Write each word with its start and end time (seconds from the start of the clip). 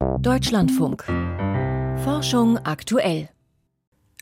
Deutschlandfunk. 0.00 1.04
Forschung 2.04 2.56
aktuell. 2.64 3.28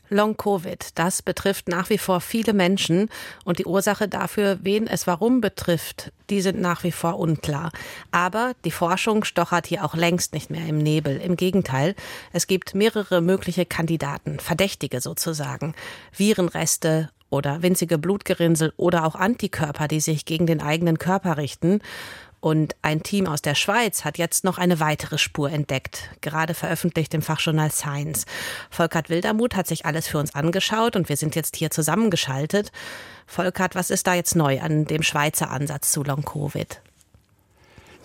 Long-Covid, 0.09 0.97
das 0.99 1.21
betrifft 1.21 1.69
nach 1.69 1.89
wie 1.89 1.97
vor 1.97 2.19
viele 2.19 2.51
Menschen 2.51 3.09
und 3.45 3.59
die 3.59 3.65
Ursache 3.65 4.09
dafür, 4.09 4.59
wen 4.61 4.87
es 4.87 5.07
warum 5.07 5.39
betrifft, 5.39 6.11
die 6.29 6.41
sind 6.41 6.59
nach 6.59 6.83
wie 6.83 6.91
vor 6.91 7.17
unklar. 7.17 7.71
Aber 8.11 8.53
die 8.65 8.71
Forschung 8.71 9.23
stochert 9.23 9.67
hier 9.67 9.85
auch 9.85 9.95
längst 9.95 10.33
nicht 10.33 10.49
mehr 10.49 10.65
im 10.67 10.79
Nebel. 10.79 11.15
Im 11.15 11.37
Gegenteil, 11.37 11.95
es 12.33 12.47
gibt 12.47 12.75
mehrere 12.75 13.21
mögliche 13.21 13.65
Kandidaten, 13.65 14.39
Verdächtige 14.39 14.99
sozusagen, 14.99 15.75
Virenreste 16.11 17.09
oder 17.29 17.61
winzige 17.61 17.97
Blutgerinnsel 17.97 18.73
oder 18.75 19.05
auch 19.05 19.15
Antikörper, 19.15 19.87
die 19.87 20.01
sich 20.01 20.25
gegen 20.25 20.45
den 20.45 20.61
eigenen 20.61 20.97
Körper 20.97 21.37
richten. 21.37 21.79
Und 22.41 22.75
ein 22.81 23.03
Team 23.03 23.27
aus 23.27 23.41
der 23.41 23.55
Schweiz 23.55 24.05
hat 24.05 24.17
jetzt 24.17 24.43
noch 24.43 24.57
eine 24.57 24.79
weitere 24.79 25.17
Spur 25.17 25.51
entdeckt, 25.51 26.09
gerade 26.21 26.53
veröffentlicht 26.53 27.13
im 27.13 27.21
Fachjournal 27.21 27.71
Science. 27.71 28.25
Volkert 28.69 29.09
Wildermuth 29.09 29.55
hat 29.55 29.67
sich 29.67 29.85
alles 29.85 30.07
für 30.07 30.19
uns 30.19 30.33
angeschaut 30.33 30.95
und 30.95 31.09
wir 31.09 31.17
sind 31.17 31.35
jetzt 31.35 31.57
hier 31.57 31.69
zusammengeschaltet. 31.69 32.71
Volkert, 33.25 33.75
was 33.75 33.89
ist 33.89 34.07
da 34.07 34.13
jetzt 34.13 34.35
neu 34.35 34.61
an 34.61 34.85
dem 34.85 35.03
Schweizer 35.03 35.51
Ansatz 35.51 35.91
zu 35.91 36.03
Long-Covid? 36.03 36.81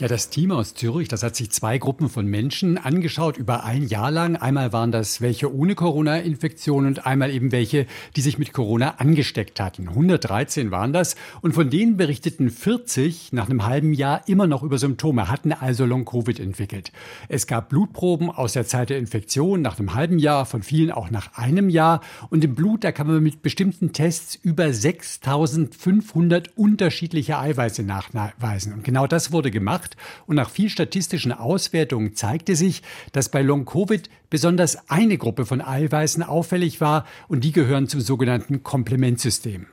Ja, 0.00 0.08
das 0.08 0.28
Team 0.28 0.50
aus 0.50 0.74
Zürich, 0.74 1.06
das 1.06 1.22
hat 1.22 1.36
sich 1.36 1.52
zwei 1.52 1.78
Gruppen 1.78 2.08
von 2.08 2.26
Menschen 2.26 2.78
angeschaut 2.78 3.36
über 3.36 3.62
ein 3.62 3.86
Jahr 3.86 4.10
lang. 4.10 4.34
Einmal 4.34 4.72
waren 4.72 4.90
das 4.90 5.20
welche 5.20 5.54
ohne 5.54 5.76
Corona-Infektion 5.76 6.86
und 6.86 7.06
einmal 7.06 7.30
eben 7.30 7.52
welche, 7.52 7.86
die 8.16 8.20
sich 8.20 8.36
mit 8.36 8.52
Corona 8.52 8.96
angesteckt 8.96 9.60
hatten. 9.60 9.88
113 9.88 10.72
waren 10.72 10.92
das 10.92 11.14
und 11.42 11.52
von 11.52 11.70
denen 11.70 11.96
berichteten 11.96 12.50
40 12.50 13.32
nach 13.32 13.48
einem 13.48 13.66
halben 13.66 13.92
Jahr 13.92 14.26
immer 14.26 14.48
noch 14.48 14.64
über 14.64 14.78
Symptome, 14.78 15.30
hatten 15.30 15.52
also 15.52 15.86
Long-Covid 15.86 16.40
entwickelt. 16.40 16.90
Es 17.28 17.46
gab 17.46 17.68
Blutproben 17.68 18.30
aus 18.30 18.54
der 18.54 18.66
Zeit 18.66 18.90
der 18.90 18.98
Infektion 18.98 19.62
nach 19.62 19.78
einem 19.78 19.94
halben 19.94 20.18
Jahr, 20.18 20.44
von 20.44 20.64
vielen 20.64 20.90
auch 20.90 21.12
nach 21.12 21.38
einem 21.38 21.68
Jahr 21.68 22.00
und 22.30 22.42
im 22.42 22.56
Blut, 22.56 22.82
da 22.82 22.90
kann 22.90 23.06
man 23.06 23.22
mit 23.22 23.42
bestimmten 23.42 23.92
Tests 23.92 24.34
über 24.34 24.72
6500 24.72 26.50
unterschiedliche 26.56 27.38
Eiweiße 27.38 27.84
nachweisen. 27.84 28.72
Und 28.72 28.82
genau 28.82 29.06
das 29.06 29.30
wurde 29.30 29.52
gemacht 29.52 29.83
gemacht 29.84 29.96
und 30.26 30.36
nach 30.36 30.50
viel 30.50 30.68
statistischen 30.68 31.32
Auswertungen 31.32 32.14
zeigte 32.14 32.56
sich, 32.56 32.82
dass 33.12 33.28
bei 33.28 33.42
Long-Covid 33.42 34.08
besonders 34.30 34.90
eine 34.90 35.18
Gruppe 35.18 35.46
von 35.46 35.60
Eiweißen 35.60 36.22
auffällig 36.22 36.80
war 36.80 37.06
und 37.28 37.44
die 37.44 37.52
gehören 37.52 37.88
zum 37.88 38.00
sogenannten 38.00 38.62
Komplementsystem. 38.62 39.66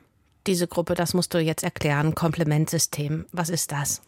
Diese 0.47 0.67
Gruppe, 0.67 0.95
das 0.95 1.13
musst 1.13 1.33
du 1.33 1.39
jetzt 1.39 1.63
erklären, 1.63 2.15
Komplementsystem. 2.15 3.25
Was 3.31 3.49
ist 3.49 3.71
das? 3.71 4.01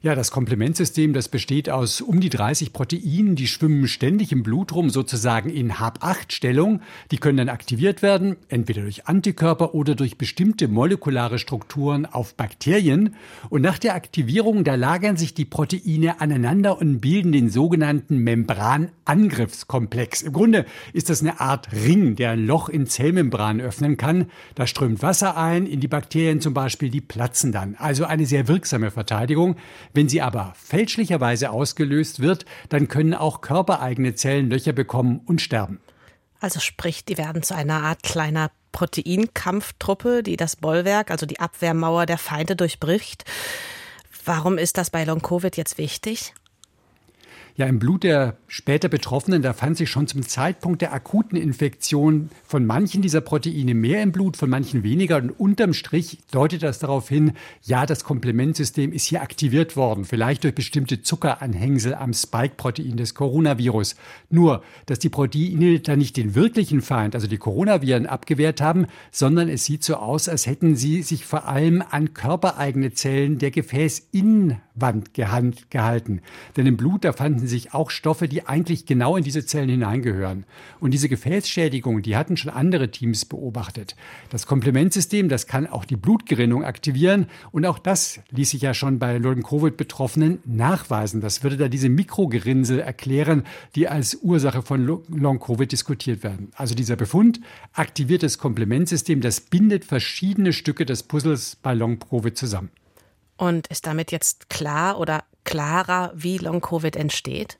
Ja, 0.00 0.14
das 0.14 0.30
Komplementsystem, 0.30 1.12
das 1.12 1.28
besteht 1.28 1.68
aus 1.68 2.00
um 2.00 2.20
die 2.20 2.30
30 2.30 2.72
Proteinen, 2.72 3.34
die 3.34 3.48
schwimmen 3.48 3.88
ständig 3.88 4.30
im 4.30 4.44
Blut 4.44 4.72
rum, 4.72 4.90
sozusagen 4.90 5.50
in 5.50 5.80
Hab-8-Stellung. 5.80 6.82
Die 7.10 7.16
können 7.16 7.38
dann 7.38 7.48
aktiviert 7.48 8.00
werden, 8.00 8.36
entweder 8.48 8.82
durch 8.82 9.08
Antikörper 9.08 9.74
oder 9.74 9.96
durch 9.96 10.16
bestimmte 10.16 10.68
molekulare 10.68 11.40
Strukturen 11.40 12.06
auf 12.06 12.34
Bakterien. 12.34 13.16
Und 13.50 13.62
nach 13.62 13.78
der 13.78 13.96
Aktivierung, 13.96 14.62
da 14.62 14.76
lagern 14.76 15.16
sich 15.16 15.34
die 15.34 15.44
Proteine 15.44 16.20
aneinander 16.20 16.78
und 16.78 17.00
bilden 17.00 17.32
den 17.32 17.50
sogenannten 17.50 18.18
Membranangriffskomplex. 18.18 20.22
Im 20.22 20.32
Grunde 20.32 20.64
ist 20.92 21.10
das 21.10 21.22
eine 21.22 21.40
Art 21.40 21.72
Ring, 21.72 22.14
der 22.14 22.30
ein 22.30 22.46
Loch 22.46 22.68
in 22.68 22.86
Zellmembranen 22.86 23.60
öffnen 23.60 23.96
kann. 23.96 24.26
Da 24.54 24.68
strömt 24.68 25.02
Wasser 25.02 25.36
ein 25.36 25.66
in 25.66 25.80
die 25.80 25.88
Bakterien 25.88 26.40
zum 26.40 26.54
Beispiel, 26.54 26.88
die 26.88 27.00
platzen 27.00 27.50
dann. 27.50 27.74
Also 27.78 28.04
eine 28.04 28.26
sehr 28.26 28.46
wirksame 28.46 28.92
Verteidigung. 28.92 29.56
Wenn 29.94 30.08
sie 30.08 30.22
aber 30.22 30.52
fälschlicherweise 30.56 31.50
ausgelöst 31.50 32.20
wird, 32.20 32.44
dann 32.68 32.88
können 32.88 33.14
auch 33.14 33.40
körpereigene 33.40 34.14
Zellen 34.14 34.50
Löcher 34.50 34.72
bekommen 34.72 35.20
und 35.24 35.40
sterben. 35.40 35.80
Also 36.40 36.60
sprich, 36.60 37.04
die 37.04 37.18
werden 37.18 37.42
zu 37.42 37.54
einer 37.54 37.82
Art 37.82 38.02
kleiner 38.02 38.50
Proteinkampftruppe, 38.72 40.22
die 40.22 40.36
das 40.36 40.56
Bollwerk, 40.56 41.10
also 41.10 41.26
die 41.26 41.40
Abwehrmauer 41.40 42.06
der 42.06 42.18
Feinde 42.18 42.54
durchbricht. 42.54 43.24
Warum 44.24 44.58
ist 44.58 44.78
das 44.78 44.90
bei 44.90 45.04
Long-Covid 45.04 45.56
jetzt 45.56 45.78
wichtig? 45.78 46.34
Ja, 47.56 47.66
im 47.66 47.80
Blut 47.80 48.04
der 48.04 48.36
später 48.48 48.88
Betroffenen, 48.88 49.42
da 49.42 49.52
fand 49.52 49.76
sich 49.76 49.90
schon 49.90 50.06
zum 50.06 50.26
Zeitpunkt 50.26 50.80
der 50.80 50.94
akuten 50.94 51.36
Infektion 51.36 52.30
von 52.44 52.64
manchen 52.64 53.02
dieser 53.02 53.20
Proteine 53.20 53.74
mehr 53.74 54.02
im 54.02 54.10
Blut, 54.10 54.38
von 54.38 54.48
manchen 54.48 54.82
weniger. 54.82 55.18
Und 55.18 55.30
unterm 55.38 55.74
Strich 55.74 56.18
deutet 56.30 56.62
das 56.62 56.78
darauf 56.78 57.08
hin, 57.08 57.32
ja, 57.62 57.84
das 57.84 58.04
Komplementsystem 58.04 58.90
ist 58.92 59.04
hier 59.04 59.20
aktiviert 59.20 59.76
worden, 59.76 60.06
vielleicht 60.06 60.44
durch 60.44 60.54
bestimmte 60.54 61.02
Zuckeranhängsel 61.02 61.94
am 61.94 62.14
Spike-Protein 62.14 62.96
des 62.96 63.14
Coronavirus. 63.14 63.96
Nur, 64.30 64.62
dass 64.86 64.98
die 64.98 65.10
Proteine 65.10 65.80
da 65.80 65.94
nicht 65.94 66.16
den 66.16 66.34
wirklichen 66.34 66.80
Feind, 66.80 67.14
also 67.14 67.26
die 67.26 67.38
Coronaviren, 67.38 68.06
abgewehrt 68.06 68.62
haben, 68.62 68.86
sondern 69.10 69.50
es 69.50 69.66
sieht 69.66 69.84
so 69.84 69.96
aus, 69.96 70.28
als 70.28 70.46
hätten 70.46 70.74
sie 70.74 71.02
sich 71.02 71.26
vor 71.26 71.46
allem 71.46 71.84
an 71.90 72.14
körpereigene 72.14 72.92
Zellen 72.94 73.38
der 73.38 73.50
Gefäßinnenwand 73.50 75.12
gehalten. 75.12 76.22
Denn 76.56 76.66
im 76.66 76.78
Blut, 76.78 77.04
da 77.04 77.12
fanden 77.12 77.46
sich 77.46 77.74
auch 77.74 77.90
Stoffe, 77.90 78.26
die 78.26 78.37
eigentlich 78.46 78.86
genau 78.86 79.16
in 79.16 79.24
diese 79.24 79.44
Zellen 79.44 79.68
hineingehören. 79.68 80.44
Und 80.80 80.92
diese 80.92 81.08
Gefäßschädigung, 81.08 82.02
die 82.02 82.16
hatten 82.16 82.36
schon 82.36 82.52
andere 82.52 82.90
Teams 82.90 83.24
beobachtet. 83.24 83.96
Das 84.30 84.46
Komplementsystem, 84.46 85.28
das 85.28 85.46
kann 85.46 85.66
auch 85.66 85.84
die 85.84 85.96
Blutgerinnung 85.96 86.64
aktivieren. 86.64 87.26
Und 87.50 87.66
auch 87.66 87.78
das 87.78 88.20
ließ 88.30 88.50
sich 88.50 88.62
ja 88.62 88.74
schon 88.74 88.98
bei 88.98 89.18
Long-Covid-Betroffenen 89.18 90.40
nachweisen. 90.44 91.20
Das 91.20 91.42
würde 91.42 91.56
da 91.56 91.68
diese 91.68 91.88
Mikrogerinnsel 91.88 92.80
erklären, 92.80 93.44
die 93.74 93.88
als 93.88 94.14
Ursache 94.22 94.62
von 94.62 94.86
Long-Covid 95.08 95.70
diskutiert 95.70 96.22
werden. 96.22 96.50
Also 96.54 96.74
dieser 96.74 96.96
Befund 96.96 97.40
aktiviert 97.72 98.22
das 98.22 98.38
Komplementsystem, 98.38 99.20
das 99.20 99.40
bindet 99.40 99.84
verschiedene 99.84 100.52
Stücke 100.52 100.86
des 100.86 101.02
Puzzles 101.02 101.56
bei 101.56 101.74
Long-Covid 101.74 102.36
zusammen. 102.36 102.70
Und 103.36 103.68
ist 103.68 103.86
damit 103.86 104.10
jetzt 104.10 104.50
klar 104.50 104.98
oder 104.98 105.24
klarer, 105.44 106.12
wie 106.14 106.38
Long-Covid 106.38 106.96
entsteht? 106.96 107.58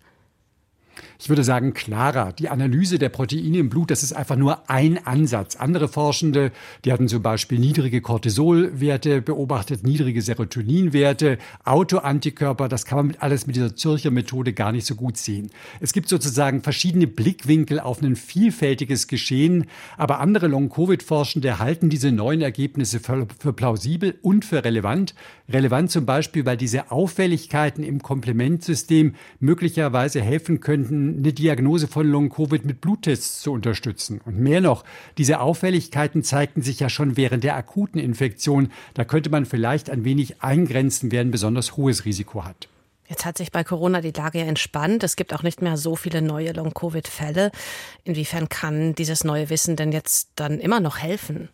Ich 1.18 1.28
würde 1.28 1.44
sagen, 1.44 1.74
klarer. 1.74 2.32
Die 2.32 2.48
Analyse 2.48 2.98
der 2.98 3.08
Proteine 3.08 3.58
im 3.58 3.68
Blut, 3.68 3.90
das 3.90 4.02
ist 4.02 4.12
einfach 4.12 4.36
nur 4.36 4.70
ein 4.70 5.04
Ansatz. 5.06 5.56
Andere 5.56 5.88
Forschende, 5.88 6.52
die 6.84 6.92
hatten 6.92 7.08
zum 7.08 7.22
Beispiel 7.22 7.58
niedrige 7.58 8.00
Cortisolwerte 8.00 9.20
beobachtet, 9.20 9.84
niedrige 9.84 10.22
Serotoninwerte, 10.22 11.38
Autoantikörper. 11.64 12.68
Das 12.68 12.84
kann 12.84 13.08
man 13.08 13.16
alles 13.18 13.46
mit 13.46 13.56
dieser 13.56 13.74
Zürcher 13.76 14.10
Methode 14.10 14.52
gar 14.52 14.72
nicht 14.72 14.86
so 14.86 14.94
gut 14.94 15.16
sehen. 15.16 15.50
Es 15.80 15.92
gibt 15.92 16.08
sozusagen 16.08 16.62
verschiedene 16.62 17.06
Blickwinkel 17.06 17.80
auf 17.80 18.02
ein 18.02 18.16
vielfältiges 18.16 19.08
Geschehen. 19.08 19.66
Aber 19.96 20.20
andere 20.20 20.46
Long-Covid-Forschende 20.48 21.58
halten 21.58 21.90
diese 21.90 22.12
neuen 22.12 22.40
Ergebnisse 22.40 23.00
für, 23.00 23.26
für 23.38 23.52
plausibel 23.52 24.18
und 24.22 24.44
für 24.44 24.64
relevant. 24.64 25.14
Relevant 25.48 25.90
zum 25.90 26.06
Beispiel, 26.06 26.46
weil 26.46 26.56
diese 26.56 26.90
Auffälligkeiten 26.90 27.84
im 27.84 28.02
Komplementsystem 28.02 29.14
möglicherweise 29.40 30.20
helfen 30.20 30.60
könnten, 30.60 30.87
eine 30.90 31.32
Diagnose 31.32 31.88
von 31.88 32.06
Long-Covid 32.06 32.64
mit 32.64 32.80
Bluttests 32.80 33.40
zu 33.40 33.52
unterstützen. 33.52 34.20
Und 34.24 34.38
mehr 34.38 34.60
noch, 34.60 34.84
diese 35.16 35.40
Auffälligkeiten 35.40 36.22
zeigten 36.22 36.62
sich 36.62 36.80
ja 36.80 36.88
schon 36.88 37.16
während 37.16 37.44
der 37.44 37.56
akuten 37.56 38.00
Infektion. 38.00 38.70
Da 38.94 39.04
könnte 39.04 39.30
man 39.30 39.46
vielleicht 39.46 39.90
ein 39.90 40.04
wenig 40.04 40.42
eingrenzen, 40.42 41.12
wer 41.12 41.20
ein 41.20 41.30
besonders 41.30 41.76
hohes 41.76 42.04
Risiko 42.04 42.44
hat. 42.44 42.68
Jetzt 43.08 43.24
hat 43.24 43.38
sich 43.38 43.50
bei 43.50 43.64
Corona 43.64 44.02
die 44.02 44.12
Lage 44.12 44.40
entspannt. 44.40 45.02
Es 45.02 45.16
gibt 45.16 45.32
auch 45.32 45.42
nicht 45.42 45.62
mehr 45.62 45.78
so 45.78 45.96
viele 45.96 46.20
neue 46.20 46.52
Long-Covid-Fälle. 46.52 47.50
Inwiefern 48.04 48.50
kann 48.50 48.94
dieses 48.94 49.24
neue 49.24 49.48
Wissen 49.48 49.76
denn 49.76 49.92
jetzt 49.92 50.32
dann 50.36 50.60
immer 50.60 50.80
noch 50.80 50.98
helfen? 50.98 51.48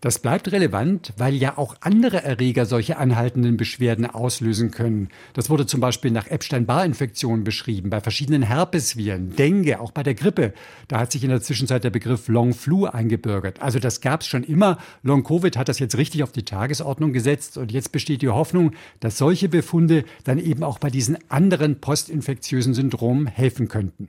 Das 0.00 0.18
bleibt 0.18 0.50
relevant, 0.50 1.12
weil 1.18 1.34
ja 1.34 1.58
auch 1.58 1.76
andere 1.80 2.24
Erreger 2.24 2.64
solche 2.64 2.96
anhaltenden 2.96 3.58
Beschwerden 3.58 4.06
auslösen 4.06 4.70
können. 4.70 5.08
Das 5.34 5.50
wurde 5.50 5.66
zum 5.66 5.80
Beispiel 5.80 6.10
nach 6.10 6.26
Epstein-Barr-Infektionen 6.26 7.44
beschrieben, 7.44 7.90
bei 7.90 8.00
verschiedenen 8.00 8.42
Herpesviren, 8.42 9.36
Dengue, 9.36 9.78
auch 9.78 9.90
bei 9.90 10.02
der 10.02 10.14
Grippe. 10.14 10.54
Da 10.88 11.00
hat 11.00 11.12
sich 11.12 11.22
in 11.22 11.28
der 11.28 11.42
Zwischenzeit 11.42 11.84
der 11.84 11.90
Begriff 11.90 12.28
Long 12.28 12.54
Flu 12.54 12.86
eingebürgert. 12.86 13.60
Also 13.60 13.78
das 13.78 14.00
gab 14.00 14.22
es 14.22 14.26
schon 14.26 14.42
immer. 14.42 14.78
Long 15.02 15.22
Covid 15.22 15.58
hat 15.58 15.68
das 15.68 15.78
jetzt 15.78 15.98
richtig 15.98 16.22
auf 16.22 16.32
die 16.32 16.46
Tagesordnung 16.46 17.12
gesetzt 17.12 17.58
und 17.58 17.70
jetzt 17.70 17.92
besteht 17.92 18.22
die 18.22 18.30
Hoffnung, 18.30 18.72
dass 19.00 19.18
solche 19.18 19.50
Befunde 19.50 20.04
dann 20.24 20.38
eben 20.38 20.62
auch 20.62 20.78
bei 20.78 20.88
diesen 20.88 21.18
anderen 21.30 21.78
postinfektiösen 21.78 22.72
Syndromen 22.72 23.26
helfen 23.26 23.68
könnten. 23.68 24.08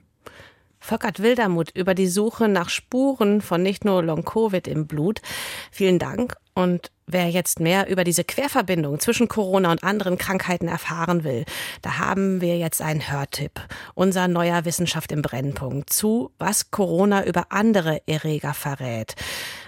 Volkert 0.82 1.22
Wildermuth 1.22 1.70
über 1.70 1.94
die 1.94 2.08
Suche 2.08 2.48
nach 2.48 2.68
Spuren 2.68 3.40
von 3.40 3.62
nicht 3.62 3.84
nur 3.84 4.02
Long-Covid 4.02 4.66
im 4.66 4.88
Blut. 4.88 5.22
Vielen 5.70 6.00
Dank. 6.00 6.34
Und 6.54 6.90
wer 7.06 7.30
jetzt 7.30 7.60
mehr 7.60 7.88
über 7.88 8.04
diese 8.04 8.24
Querverbindung 8.24 9.00
zwischen 9.00 9.28
Corona 9.28 9.70
und 9.70 9.82
anderen 9.82 10.18
Krankheiten 10.18 10.68
erfahren 10.68 11.24
will, 11.24 11.44
da 11.80 11.98
haben 11.98 12.40
wir 12.40 12.58
jetzt 12.58 12.82
einen 12.82 13.10
Hörtipp. 13.10 13.60
Unser 13.94 14.28
neuer 14.28 14.64
Wissenschaft 14.64 15.12
im 15.12 15.22
Brennpunkt 15.22 15.90
zu, 15.90 16.30
was 16.38 16.70
Corona 16.70 17.24
über 17.24 17.46
andere 17.50 18.02
Erreger 18.06 18.52
verrät. 18.52 19.14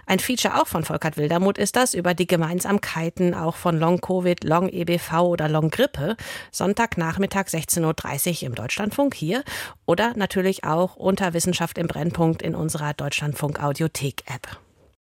Ein 0.07 0.19
Feature 0.19 0.61
auch 0.61 0.67
von 0.67 0.85
Volkert 0.85 1.17
Wildermuth 1.17 1.57
ist 1.57 1.77
das 1.77 1.95
über 1.95 2.13
die 2.13 2.27
Gemeinsamkeiten 2.27 3.35
auch 3.35 3.57
von 3.57 3.79
Long-Covid, 3.79 4.45
Long-EBV 4.45 5.13
oder 5.23 5.49
Long-Grippe. 5.49 6.17
Sonntagnachmittag 6.51 7.47
16.30 7.47 8.43
Uhr 8.43 8.49
im 8.49 8.55
Deutschlandfunk 8.55 9.15
hier 9.15 9.43
oder 9.87 10.13
natürlich 10.17 10.65
auch 10.65 10.97
unter 10.97 11.33
Wissenschaft 11.33 11.79
im 11.79 11.87
Brennpunkt 11.87 12.43
in 12.43 12.55
unserer 12.55 12.93
Deutschlandfunk 12.93 13.63
Audiothek-App. 13.63 14.64